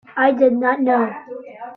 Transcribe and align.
I 0.17 0.31
did 0.31 0.53
not 0.53 0.81
know. 0.81 1.11